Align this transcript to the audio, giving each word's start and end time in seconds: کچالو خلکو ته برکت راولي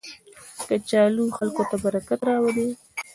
کچالو 0.67 1.25
خلکو 1.37 1.63
ته 1.69 1.75
برکت 1.83 2.19
راولي 2.27 2.67